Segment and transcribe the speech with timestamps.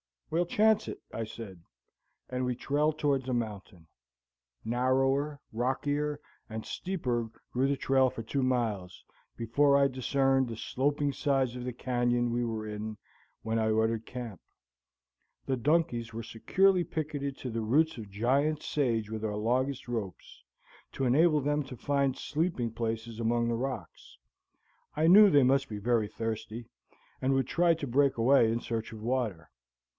[0.31, 1.61] "We'll chance it," I said;
[2.29, 3.87] and we trailed toward the mountain.
[4.63, 9.03] Narrower, rockier and steeper grew the trail for two miles,
[9.35, 12.97] before I discerned the sloping sides of the canyon we were in,
[13.43, 14.39] when I ordered camp.
[15.45, 20.41] The donkeys were securely picketed to the roots of giant sage with our longest ropes,
[20.93, 24.17] to enable them to find sleeping places among the rocks;
[24.95, 26.69] I knew they must be very thirsty,
[27.21, 29.51] and would try to break away in search of water.